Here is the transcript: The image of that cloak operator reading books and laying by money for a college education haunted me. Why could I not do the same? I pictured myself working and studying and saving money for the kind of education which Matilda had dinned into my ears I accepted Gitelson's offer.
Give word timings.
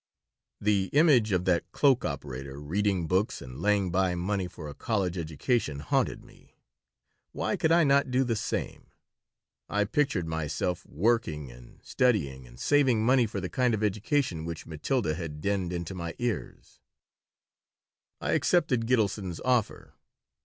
The 0.59 0.85
image 0.93 1.31
of 1.31 1.45
that 1.45 1.71
cloak 1.71 2.03
operator 2.03 2.59
reading 2.59 3.05
books 3.05 3.39
and 3.39 3.59
laying 3.61 3.91
by 3.91 4.15
money 4.15 4.47
for 4.47 4.67
a 4.67 4.73
college 4.73 5.15
education 5.15 5.77
haunted 5.77 6.23
me. 6.25 6.55
Why 7.33 7.55
could 7.55 7.71
I 7.71 7.83
not 7.83 8.09
do 8.09 8.23
the 8.23 8.35
same? 8.35 8.87
I 9.69 9.83
pictured 9.83 10.25
myself 10.27 10.87
working 10.87 11.51
and 11.51 11.81
studying 11.83 12.47
and 12.47 12.59
saving 12.59 13.05
money 13.05 13.27
for 13.27 13.39
the 13.39 13.47
kind 13.47 13.75
of 13.75 13.83
education 13.83 14.43
which 14.43 14.65
Matilda 14.65 15.13
had 15.13 15.39
dinned 15.39 15.71
into 15.71 15.93
my 15.93 16.15
ears 16.17 16.79
I 18.19 18.31
accepted 18.31 18.87
Gitelson's 18.87 19.39
offer. 19.45 19.93